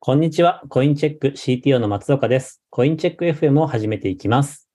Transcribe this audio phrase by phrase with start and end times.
[0.00, 0.62] こんにちは。
[0.68, 2.62] コインチェック CTO の松岡です。
[2.68, 4.68] コインチェック FM を始めていきます。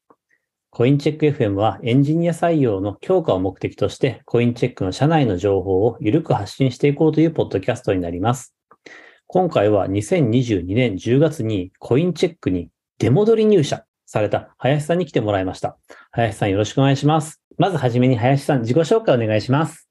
[0.71, 8.55] コインチェック FM はエンジニア採用の強化を目的として、コインチェックの社内の情報を緩く発信していこうというポッドキャストになります。
[9.28, 15.78] 今回は2022年10月にコインチェックに出戻り入社された林さんに来てもらいました。
[16.10, 17.39] 林さんよろしくお願いします。
[17.60, 19.88] まずはじめに林さん自己紹介お願いします。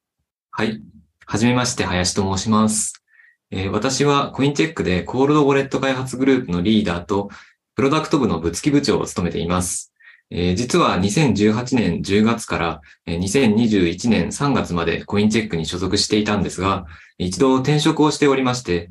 [0.51, 0.96] はい。
[1.29, 3.03] はじめまして、林と申します。
[3.51, 7.31] えー私はコインチェックでコールドウォレット開発グループのリーダーと、
[7.75, 9.93] プロダクト部の部付き部長を務めています。
[10.31, 16.87] えー実は2018年10月から2021年3月までコインチェックに所属していたんですが、
[17.19, 18.89] 一度転職をしておりまして、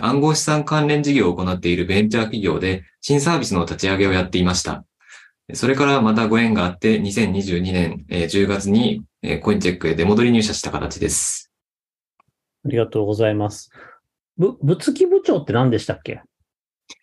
[0.00, 4.84] 暗号資産関連事業を行っているベンチャー企業で新サービスの立ち上げをやっていました。
[5.54, 9.04] それからまたご縁があって、2022年10月に
[9.42, 11.45] コインチェックへ出戻り入社した形です。
[12.66, 13.70] ありがとうございます。
[14.36, 16.22] ぶ、部付き部長って何でしたっけ？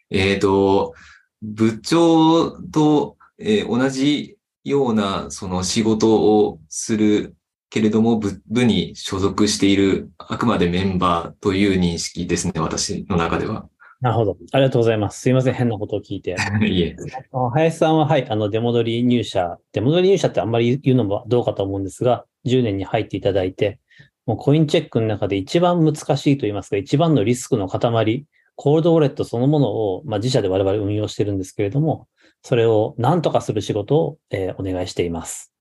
[0.09, 0.93] えっ、と、
[1.41, 7.35] 部長と、えー同じようなその仕事をする
[7.69, 13.67] けれども部、部に所属しているあくまでメンバーという認識ですね、私の中では。
[13.99, 14.37] なるほど。
[14.51, 15.21] ありがとうございます。
[15.21, 15.53] すいません。
[15.53, 16.35] 変なことを聞いて。
[16.61, 16.95] いえ。
[17.31, 23.79] あ林さんは、はい、あの、出戻り入社、出戻り入社ってあんまり言うのもどうかと思うんですが、10年に入っていただいて、
[24.25, 32.07] もうコインチェックの中で一番難しいと言いますか、一番のリスクの塊、コールドウォレットそのものを、まあ、自社で我々運用してるんですけれども、
[32.41, 35.53] それを何とかする仕事を、えーお願いしています。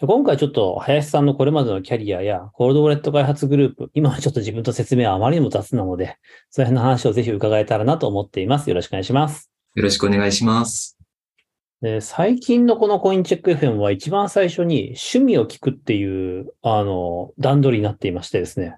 [0.00, 6.16] 今回ちょっと林さんのこれまでのキャリアやコールドウォレット開発グループ、今はちょっと自分と説明はあまりにも雑なので、
[6.50, 8.68] その辺の話をぜひ伺えたらなと思っています。
[8.68, 9.52] よろしくお願いします。
[9.76, 11.01] よろしくお願いします。
[11.82, 18.76] で最近のこのコインチェック FM は一番最初に趣味を聞くっていう、あの、段取りになっていましてですね。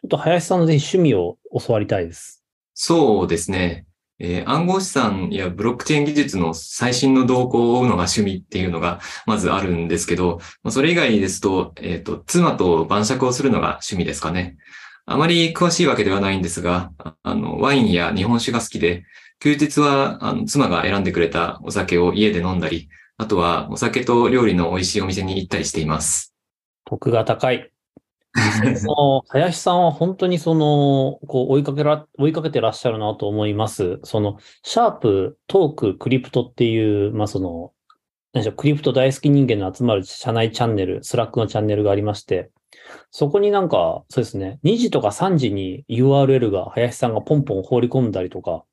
[0.00, 2.44] ちょっと林さんのぜひ趣味を教わりたいです。
[2.74, 3.86] そうですね。
[4.18, 14.56] えー暗号資産やブロックチェーン技術の最新の動向を追うのが趣味っていうのがまずあるんですけど、まあそれ以外ですと、えっ、と、妻と晩酌をするのが趣味ですかね。
[15.04, 19.04] あまり詳しいわけではないんですが、ああの、ワインや日本酒が好きで、
[19.40, 26.34] 休日は、あの、妻が選んでくれたお酒を家で飲んだり、あとはお酒と料理の美味しいお店に行ったりしています。
[26.84, 27.70] 得が高い。
[28.76, 34.00] その林さんは本当にその、こう追いかけら、追いかけてらっしゃるなと思います。
[34.04, 37.72] その、シャープ、トーク、クリプトっていう、まあその、
[38.32, 42.50] 何でしょう、クリプト大好き人間の集まる社内チャンネル、スラックのチャンネルがありまして、
[43.10, 48.64] そこになんか、そうですね、2時とか3時に URL が林さんがポンポン放り込んだりとか、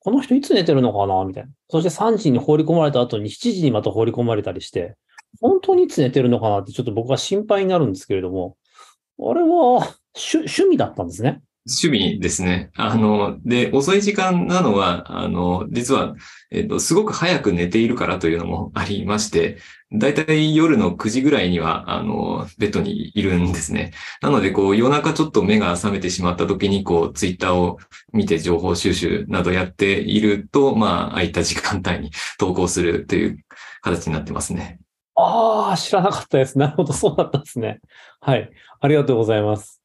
[0.00, 1.50] この人いつ寝てるのかなみたいな。
[1.68, 4.96] そして3時に放り込まれた後に7時にまた放り込まれたりして、
[5.40, 8.56] 本当にいつ寝てるのかなってちょっと僕は心配になるんですけれども、
[9.18, 9.46] あれは
[10.14, 11.42] 趣趣味だったんですね。
[11.68, 12.70] 趣味ですね。
[12.74, 16.14] あの、で、遅い時間なのは、あの、実は、
[16.50, 19.58] えっと、すごく早く寝ているからというのもありまして、
[19.92, 23.92] だいたい夜の9時ぐらいには、あの、ベッドにいるんですね。
[24.22, 27.78] なので、こう、夜中ちょっと目が覚めてしまった時に、こう、ツイッターを
[28.12, 33.44] 見て情報収集などやっていると、まあ、空いた時間帯に投稿するという
[33.82, 34.78] 形になってますね。
[35.16, 36.56] ああ、知らなかったです。
[36.56, 37.80] なるほど、そうだったんですね。
[38.20, 38.48] はい。
[38.80, 39.82] ありがとうございます。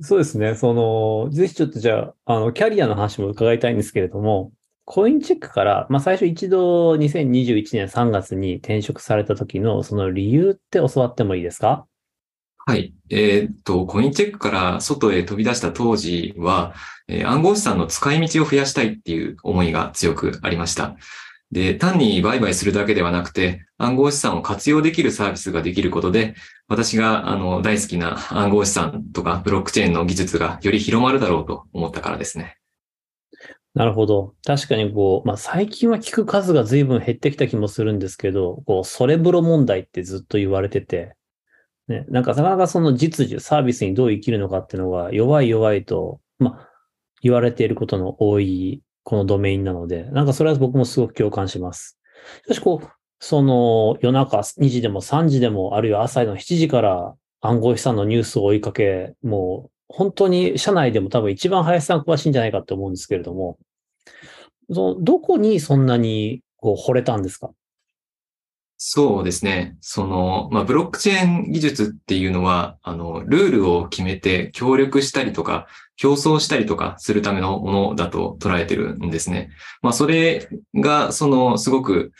[0.00, 0.56] そうですね。
[0.56, 4.50] その、ぜひちょっとじゃあ、あの、キャリアの話も伺いたいんですけれども、
[4.84, 11.86] コインチェックから、まあ最初一度2021年3月に転職された時のその理由って教わってもいいですか？
[12.64, 12.94] はい。
[13.10, 16.74] えーっと、コインチェックから外へ飛び出した当時は、
[17.08, 20.96] えー暗号資産の使い道を増やしたいっていう思いが強くありました。
[21.50, 26.34] で、単に売買するだけではなくて、暗号資産を活用できるサービスができることで、
[26.66, 32.56] 私があの大好きな暗号資産とかブロックチェーンの技術がより広まるだろうと思ったからですね。
[33.74, 34.34] なるほど。
[34.44, 41.16] 確かにこう、まあ最近は聞く数が随分減ってきた気もするんですけど、こう、それブロ問題ってずっと言われてて、
[41.88, 46.68] ね、なんかなかなかその実需、サービスにどう生きるのかっていうのが弱い弱いと、まあ、
[47.22, 51.98] 言われていることの多い、このドメインなので、なんかそれは僕もすごく共感します。
[52.44, 52.88] しかしこう、
[53.20, 63.58] その夜中2時でも3時でも、あるいは朝の7時から暗号資産のニュースを追いかけ、もう本当に社内でも多分一番林さん詳しいんじゃないかと思うんですけれども、
[64.70, 67.50] そのどこにそんなにこう惚れたんですか？
[68.84, 69.76] そうですね。
[69.80, 79.50] その、まあ、ブロックチェーン技術っていうのは、あの、ルールを決めて協力したりとか、競争したりとかするためのものだと捉えてるんですね。
[79.82, 82.10] まあ、それが、その、すごく、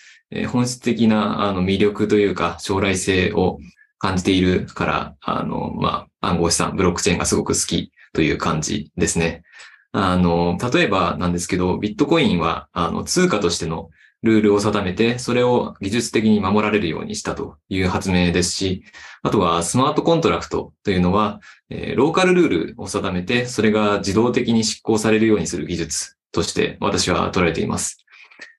[0.53, 3.59] 本質的な、あの、魅力というか、将来性を
[4.03, 9.45] 感じているから、あの、まあ、暗号資産、ブロックチェーンがすごく好きという感じですね。
[9.93, 13.91] あの、例えばなんですけど、ビットコインは、あの、通貨としての
[14.25, 18.83] ルールを定めて、それを技術的に守られるようにしたという発明ですし、
[19.23, 21.41] あとはスマートコントラクトというのは、
[21.71, 27.99] えーローカルルールを定めて、それが自動的に執行されるようにする技術として私は捉えています。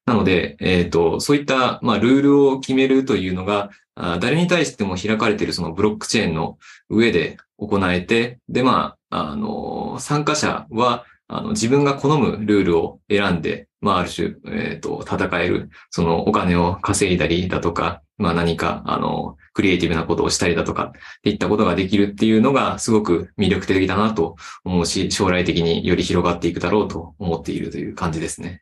[0.06, 6.58] なので、えっ、と、そういった、まあ、ルールを決めるというのが、あ誰に対しても開かれているそのブロックチェーンの
[6.90, 28.62] 上で行えて、で、まあ、あの、参加者は、あの、自分が好むルールを選んで、まあ、ある種、えっ、と、戦える、そのお金を稼いだりだとか、まあ何か、あの、クリエイティブなことをしたりだとか、っていったことができるっていうのがすごく魅力的だなと思うし、将来的により広がっていくだろうと思っているという感じですね。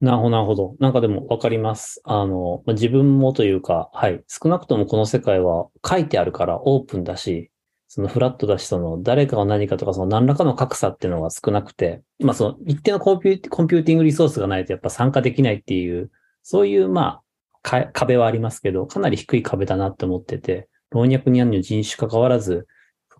[0.00, 0.76] なるほど、なるほど。
[0.80, 2.00] なんかでもわかります。
[2.04, 4.24] あの、自分もというか、はい。
[4.28, 7.50] 少なくともこの世界は書いてあるからオープンだし、
[7.86, 16.10] そのフラットだし、その誰かが何かとか、その何らかの格差っていうのが少なくて、まあその一定のコンピューコンピューティングリソースがないとやっぱ参加できないっていう、
[16.42, 17.20] そういうま
[17.62, 22.66] あ、壁はありますけど、かなり低い壁だなって思ってて、老若に人種関わらず、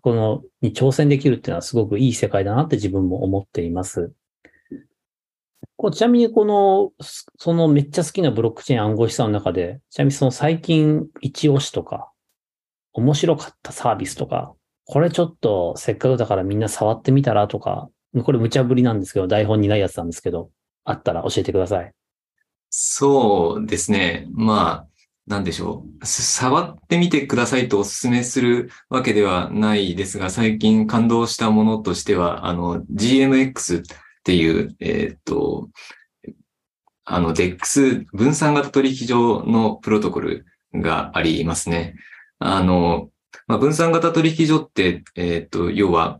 [0.01, 4.11] このに挑戦できるっていうのはすごくいい世界だなって自分も思っています。
[5.77, 6.91] こうちなみにこの、
[7.37, 12.11] そのめっちゃ好きなブロックチェーン暗号資産の中で、ちなみにその最近一押しとか、
[12.93, 14.53] 面白かったサービスとか、
[14.85, 17.89] これちょっとせっかくだからみんな触ってみたらとか、
[18.23, 20.49] これ無茶ぶりなんですけど、台本にないやつなんですけど、
[20.83, 21.91] あったら教えてください。
[22.69, 24.27] そうですね。
[24.31, 24.87] まあ、
[25.27, 26.05] なんでしょう。
[26.05, 33.83] 触ってみてくださいとお勧めするわけではないですが、最近感動したものとしては、あの、GMX
[34.21, 35.69] っていう、えーっと、
[37.05, 41.95] あの、DEX 分散型取引所のプロトコルがありますね。
[42.39, 43.09] あの、
[43.47, 46.19] まあ、分散型取引所って、えーっと、要は、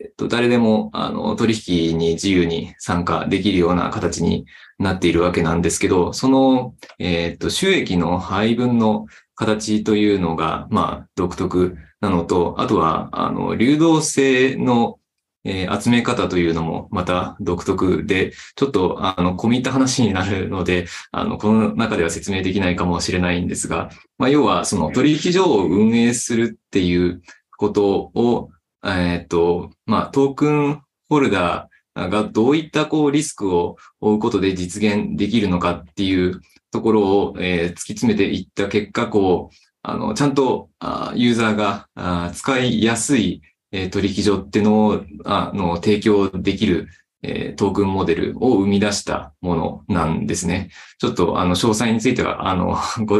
[0.00, 4.46] えっと、誰でも、あの、取引に自由に参加できるような形に
[4.78, 14.98] なっているわけなんですけど、その、えっと、収益の配分の形というのが、まあ、独特なのと、あとは、あの、流動性の、
[15.46, 27.22] えー集め方というのもまた独特で、ちょっと、あの、込み入った話になるので、あの、この中では説明できないかもしれないんですが、まあ、要は、その取引所を運営するっていう
[27.56, 28.50] ことを、
[28.84, 36.40] えっと、まあ、トークンホルダーがどういったこうリスクを負うことで実現できるのかっていう
[36.70, 43.40] ところを、えー突き詰めていった結果、こう、あの、ちゃんとあユーザーがあ使いやすい、
[43.72, 46.88] え取引所ってのをあの提供できる、
[47.22, 50.70] えトークンモデルを生み出したものなんですね。
[50.98, 52.76] ちょっとあの詳細については、あの、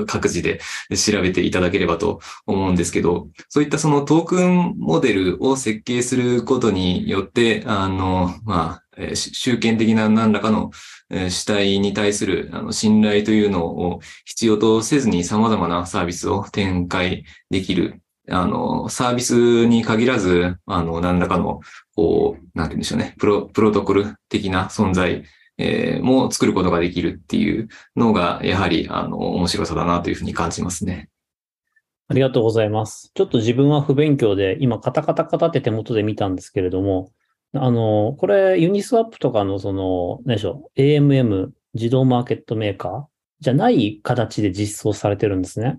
[0.07, 0.61] 各自で
[0.95, 10.71] 調べていただければと思うんですけど、そういったそのトークンモデルを設計することによって、あの、まあ、え集権的な何らかの
[11.11, 18.01] 主体に対するあの信頼というのを必要とせずに様々なサービスを展開できる。
[18.29, 21.61] あの、サービスに限らず、あの、何らかの、
[21.95, 25.25] こう、なんて言うんでしょうね、プロ、プロトコル的な存在、
[25.59, 31.09] えーも作ることができるっていうのが、やはり、あの、面白さだなというふうに感じますね。
[32.09, 33.11] ありがとうございます。
[33.15, 37.11] ちょっと自分は不勉強で、今カタカタカタって手元で見たんですけれども、
[37.53, 43.05] あの、これユニスワップとかのその、何でしょう、AMM 自動マーケットメーカー
[43.41, 45.79] じゃない形で実装されてるんですね。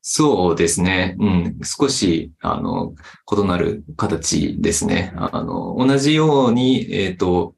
[0.00, 1.16] そうですね。
[1.18, 1.58] うん。
[1.62, 2.94] 少し、あの、
[3.30, 5.12] 異なる形ですね。
[5.16, 7.54] あの、同じように、えっ、と、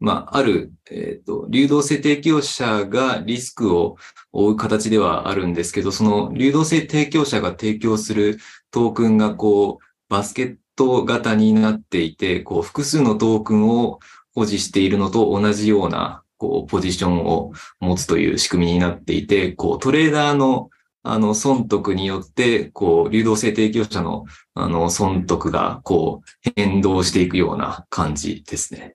[0.00, 3.96] まあ、ある、えっ、と、流動性提供者がリスクを
[4.32, 8.38] 負う形ではあるんですけど、その流動性提供者が提供する
[8.70, 14.00] トークンがこう、バスケット型になっていて、こう、複数のトークンを
[14.34, 20.68] 保持しているのと同じような、こう、ポジションを持つという仕組みになっていて、こう、トレーダーの
[21.06, 28.94] あの、損得によって、こう、流動性提供者の、あの、損得が、こう、変動していくような感じですね。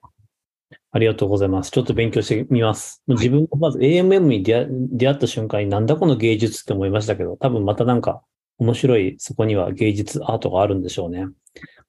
[0.90, 1.70] ありがとうございます。
[1.70, 3.00] ちょっと勉強してみます。
[3.06, 8.22] 自分もまず AMM に出会出会った瞬間になんだこの芸術って思いましたけど、多分またなんか
[8.58, 11.28] 面白い、そこには芸術アートがあるんでしょうね。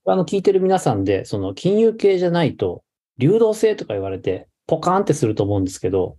[0.05, 2.83] あの、聞いてる皆さんで、その金融系じゃないと、
[3.17, 6.17] 流動性とか言われて、ポカーンってすると思うんですけど、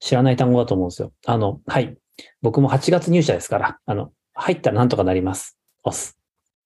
[0.00, 1.12] 知らない単語だと思うんですよ。
[1.24, 1.96] あの、はい。
[2.42, 5.58] 僕も8月入社ですから、あの、入ったらなんとかなります。
[5.84, 6.18] 押す。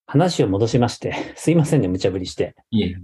[0.06, 2.54] 話を戻しまして、 すいませんね、無茶ぶりして。
[2.70, 2.96] いえ。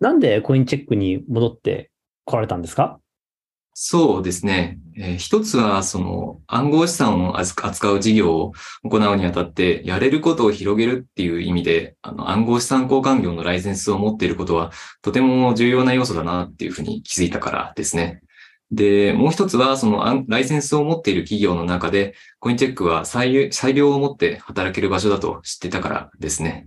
[0.00, 1.90] なんでコインチェックに戻って
[2.24, 2.98] 来られたんですか？
[3.74, 4.78] そうですね。
[4.98, 8.52] えー一つは、その暗号資産を扱扱う事業を
[8.84, 18.20] 行うにあたって、やれることを広げるっていう意味で、あの暗号資産交換業のライセンスを持っていることは、とても重要な要素だなっていうふうに気づいたからですね。
[18.72, 26.66] で、もう一つは、そのライセンスを持っている企業の中で、コインチェックは裁裁量を持って働ける場所だと知ってたからですね。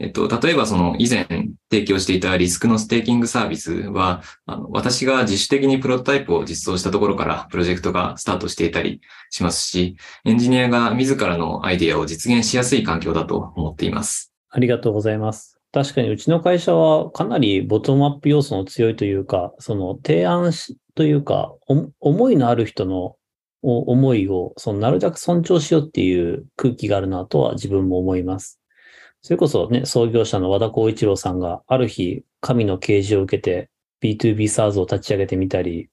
[0.00, 1.26] えっと、例えばその以前
[1.70, 9.00] 提供していたリスクのステーキングサービスは、あの私が自主的にプロトタイプを実装したところからプロジェクトがスタートしていたり
[9.30, 14.32] しますし、エンジニアが自らのアイデアを実現しやすい環境だと思っています。
[14.50, 15.58] ありがとうございます。
[15.72, 21.54] 確かにうちの会社はかなりボトムアップ要素の強いというか、その提案しというか、
[22.00, 23.14] 思いのある人の
[23.62, 28.60] 思いを、そのなるべく尊重しようっていう空気があるなとは自分も思います。
[29.22, 33.70] それこそね、創業者の和田光一郎さんがある日、神の啓示を受けて
[34.02, 35.88] B2B SARS を立ち上げてみたり、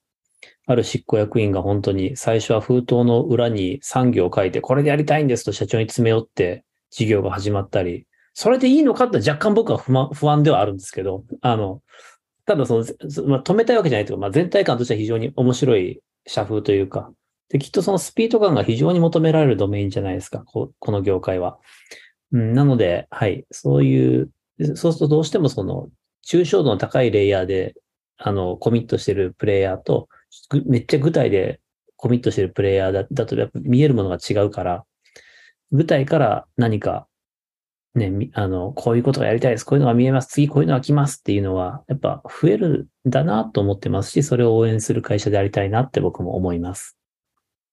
[0.66, 9.78] ある執行役員が本当に最初は封筒の裏に産業を書いて、これでやりたいんですと社長に詰め寄って事業が始まったり、それでいいのかって若干僕は
[10.12, 11.80] 不安ではあるんですけど、あの、
[12.46, 12.84] ただその、
[13.26, 17.12] まあ、止めたいわけじゃないというか、まあ、全体感としては非常に面白い社風というか、
[17.48, 21.58] で、きっとそのスピード感が非常に求められるドメインじゃないですか、ここの業界は。
[22.32, 24.30] うん、なので、はい、そういう、
[24.74, 25.88] そうするとどうしてもその、
[26.24, 27.74] 抽象度の高いレイヤーで、
[28.18, 30.08] あの、コミットしてるプレイヤーと、
[30.66, 31.60] めっちゃ具体で
[31.96, 34.84] コミットしてるプレイヤーだだと、やっぱ見えるものが違うから、
[35.72, 37.06] 具体から何か
[37.96, 39.64] ね、あの、こういうことがやりたいです。
[39.64, 40.28] こういうのが見えます。
[40.28, 46.98] 次こういうのが来ますっていうのは、やっぱ増えるんだなと思ってますし、それを応援する会社でありたいなって僕も思います。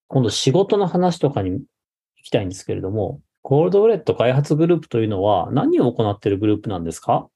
[0.07, 1.63] 今度仕事の話とかに行
[2.23, 7.27] きたいんですけれども、コールドウォレット開発グループというのは何を行っているグループなんですか？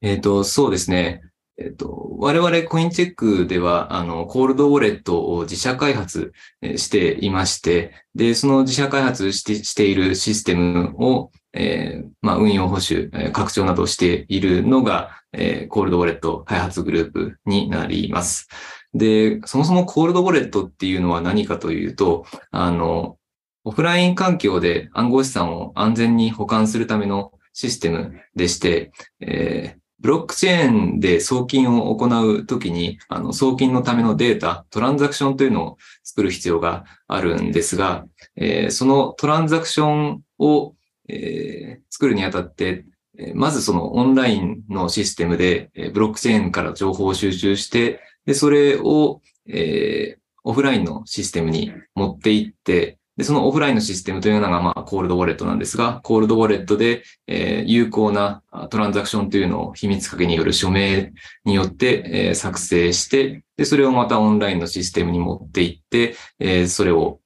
[0.00, 1.22] えっ、と、そうですね。
[1.58, 6.32] えっ、と、我々コインチェックでは、あの、コールドウォレットを自社開発
[6.76, 18.48] していまして、で、その自社開発してしているシステムを、えーまあ、運用保守、えー拡張などをしているのが、えーコールドウォレット開発グループになります。
[18.94, 23.16] で、そもそもコールドウォレットっていうのは何かというと、あの、
[23.64, 40.74] オフライン環境で暗号資産を安全に保管するためのシステムでして、えーブロックチェーンで送金を行うときに、あの、送金のためのデータ、トランザクションというのを作る必要があるんですが、えーそのトランザクションを、
[41.10, 42.86] えー作るにあたって、
[43.34, 61.12] まずそのオンラインのシステムで、ブロックチェーンから情報を収集して、で、それを、えーオフラインのシステムに持っていって、で、そのオフラインのシステムというのが、まあ、コールドウォレットなんですが、コールドウォレットで、えー有効なトランザクションというのを秘密鍵による署名
[61.44, 67.19] によって、えー作成して、で、それをまたオンラインのシステムに持っていって、えーそれを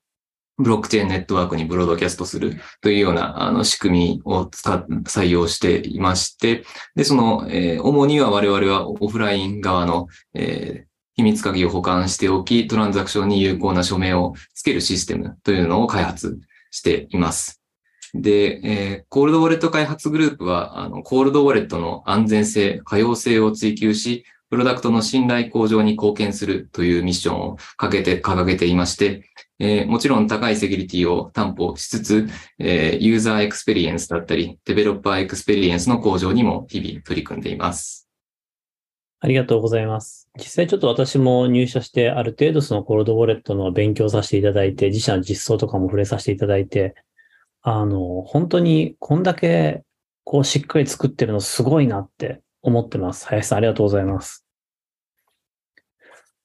[0.58, 16.40] ブロックチェーンネットワークにブロードキャストするというようなあの仕組みを使採用していまして、で、その、えー主には我々はオフライン側の、えー秘密鍵を保管しておき、トランザクションに有効な署名をつけるシステムというのを開発
[16.72, 17.62] しています。
[18.14, 32.28] で、えーコールドウォレット開発グループは、あの、コールドウォレットの安全性、可用性を追求し、プロダクトの信頼向上に貢献するというミッションをかけて、掲げていまして、えーもちろん高いセキュリティを担保しつつ、
[32.60, 38.08] えーユーザーエクスペリエンスだったり、デベロッパーエクスペリエンスの向上にも日々取り組んでいます。
[39.18, 40.30] ありがとうございます。
[40.38, 46.94] 実際ちょっと私も入社して、ある程度そのコールドウォレットの勉強させていただいて、自社の実装とかも触れさせていただいて、
[47.62, 49.82] あの、本当にこんだけ
[50.22, 53.26] こうしっかり作ってるのすごいなって思ってます。
[53.26, 54.43] 林さんありがとうございます。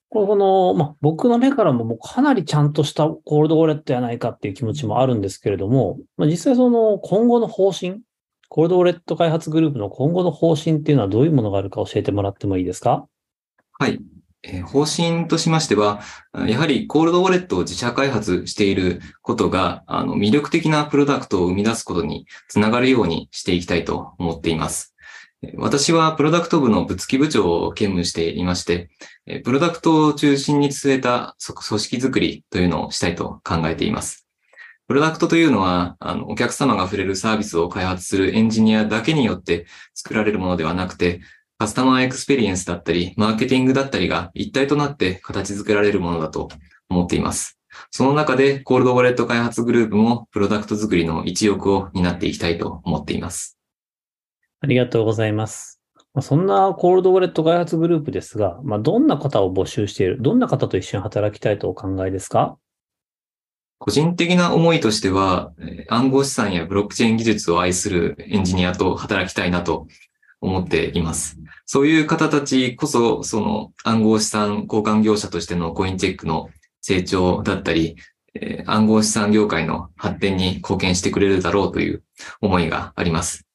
[0.10, 8.02] この、まあ、僕の目からももうかなりちゃんとしたコールドウォレットやないかっていう気持ちもあるんですけれども、まあ、実際その今後の方針、
[8.48, 13.06] コールドウォレット開発グループの今後の方針っていうのはどういうものがあるか教えてもらってもいいですか？
[13.78, 14.00] はい。
[14.42, 16.00] えー方針としましては、
[16.48, 24.89] やはりコールドウォレットを自社開発していることが、あの、魅力的なプロダクトを生み出すことにつながるようにしていきたいと思っています。
[25.58, 28.90] 私はプロダクト部の部付部長を兼務していまして、
[29.44, 34.28] プロダクトを中心に据えた組織づくりというのをしたいと考えています。
[34.88, 41.22] プロダクトというのは、あの、お客様が触れるサービスを開発するエンジニアだけによって作られるものではなくて、
[41.58, 46.50] カスタマーエクスペリエンスだったり、マーケティングだったりが一体となって形作られるものだと
[46.90, 47.60] 思っています。
[47.92, 53.59] その中で、コールドウォレット開発グループもプロダクト作りの一翼を担っていきたいと思っています。
[54.62, 55.82] ありがとうございます。
[56.22, 62.58] そんなコールドウォレット開発グループですが、まあ、どんな方を募集している、どんな方と一緒に働きたいとお考えですか？
[63.78, 65.54] 個人的な思いとしては、
[65.88, 69.88] 暗号資産やブロックチェーン技術を愛するエンジニアと働きたいなと
[70.42, 71.38] 思っています。
[71.66, 76.50] そういう方たちこそ、その暗号資産交換業者としてのコインチェックの
[76.82, 77.96] 成長だったり、
[78.66, 82.04] 暗号資産業界の発展に貢献してくれるだろうという
[82.42, 83.46] 思いがあります。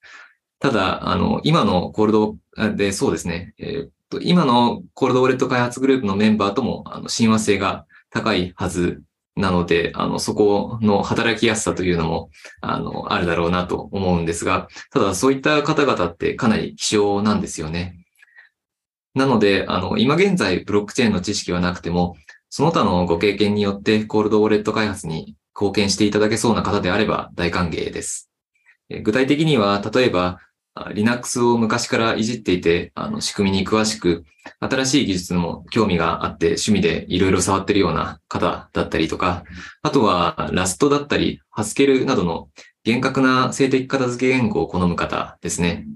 [0.60, 2.36] ただ、あの、今のコールド
[2.76, 9.02] で、そうですね、えーっと今のコールドウォレット開発グループのメンバーとも、あの、親和性が高いはず
[9.36, 12.30] なので、あの、そこの働きやすさというのも、
[12.60, 17.98] あの、あるだろうなと思うんですが、ただそういった方々ってかなり希少なんですよね。
[19.14, 22.16] なので、あの、今現在ブロックチェーンの知識はなくても、
[22.48, 28.33] その他のご経験によってコールドウォレット開発に貢献していただけそうな方であれば大歓迎です。
[28.90, 30.40] 具体的には、例えば、
[30.92, 34.24] Linux を昔からいじっていて、あの、仕組みに詳しく、
[34.60, 39.44] 新しい技術も興味があって趣味でいろいろ触ってるような方だったりとか、
[39.82, 42.48] あとはラストだったり、ハスケルなどの
[42.82, 45.86] 厳格な静的片付け言語を好む方ですね。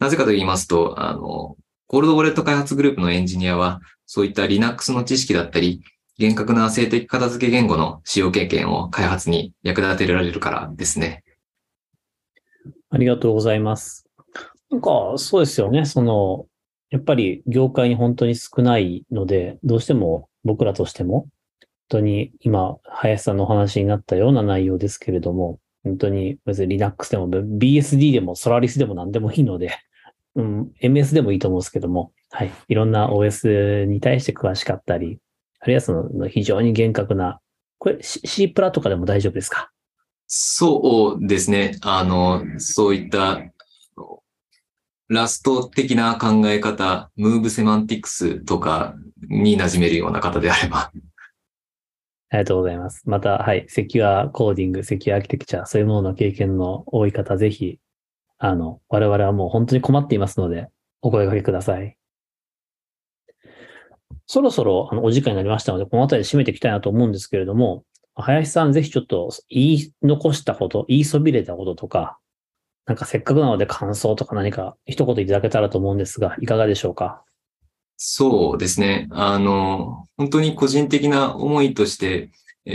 [0.00, 5.82] なぜかと言いますと、あの、コールドウォレット開発グループのエンジニアは、そういった Linux の知識だったり、
[6.18, 11.23] 厳格な静的片付け言語の使用経験を開発に役立てられるからですね。
[12.94, 14.06] ありがとうございます。
[14.70, 15.84] なんか、そうですよね。
[15.84, 16.46] その、
[16.90, 21.28] やっぱり業界に本当に少ないので、どうしても僕らとしても、本
[21.88, 29.72] 当に今、林さんのお話になったような内容ですけれども、本当に別に Linux でも BSD でも Solaris でも何でもいいので、
[30.36, 32.50] うん、MS でもいいと思うんですけども、はい。
[32.68, 35.18] いろんな OS に対して詳しかったり、
[35.58, 37.40] あるいはその非常に厳格な、
[37.78, 39.72] これ C, C プラとかでも大丈夫ですか？
[40.36, 41.78] そうですね。
[41.82, 43.40] あの、そういった、
[45.08, 48.96] ラスト的な考え方、ムーブセマンティクスとか
[49.28, 50.78] に馴染めるような方であれば。
[50.80, 50.92] あ
[52.32, 53.08] りがとうございます。
[53.08, 57.78] また、はい、セキュアコーディング、セキュアアーキテクチャ、そういうものの経験の多い方、ぜひ、
[58.38, 60.68] あの、我々はもう本当に困っていますので、
[61.00, 61.96] お声掛けください。
[64.26, 67.84] そろそろ、あの、お時間になりましたので、この辺りで締めていきたいなと思うんですけれども、
[68.16, 72.18] 林さん、ぜひちょっと言い残したこと、言いそびれたこととか、
[72.86, 77.22] なんかせっかくなので感想とか何か一言いただけたらと思うんですが、いかがでしょうか？
[77.96, 79.08] そうですね。
[79.10, 82.30] あの、本当に個人的な思いとして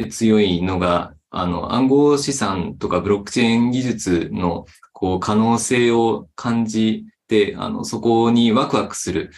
[0.10, 9.32] 強いのが、あの、暗号資産とかブロックチェーン技術の、こう、可能性を感じて、あの、そこにワクワクする、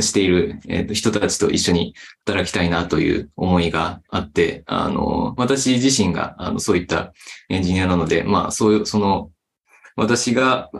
[0.00, 1.94] している、えー人たちと一緒に
[2.26, 7.12] 働きたいなという思いがあって、あの、私自身が、あの、そういった
[7.48, 9.30] エンジニアなので、まあ、そういう、その、
[9.96, 10.70] 私が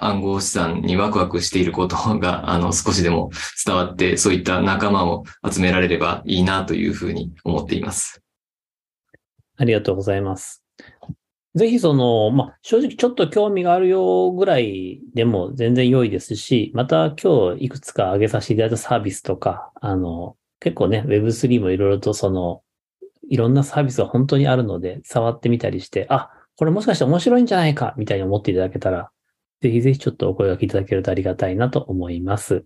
[0.00, 3.30] 暗号資産にワクワクしていることが、あの、少しでも
[3.66, 8.22] 伝わって、そういった仲間を集められればいいなというふうに思っています。
[9.56, 10.63] ありがとうございます。
[11.54, 22.62] ぜひその、まあ、正直ちょっと興味があるよぐらいでも全然良いですし、また今日いくつか挙げさせていただいたサービスとか、あの、結構ね、Web3 もいろいろとその、
[23.30, 29.10] いろんなサービスが本当にあるので、触ってみたりして、あ、これもしかして面白いんじゃないか、みたいに思っていただけたら、
[29.60, 32.64] ぜひぜひちょっとお声掛けいただけるとありがたいなと思います。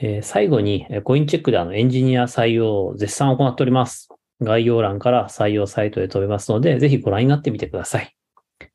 [0.00, 4.08] えー最後に、コインチェックであのエンジニア採用を絶賛行っております。
[4.42, 8.14] 概要欄から採用サイトへ飛べますので、ぜひご覧になってみてください。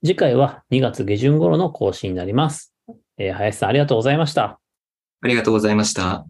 [0.04, 2.74] 次回は2月下旬頃の更新になります。
[3.18, 4.60] えー林さんありがとうございました。
[5.22, 6.28] ありがとうございました。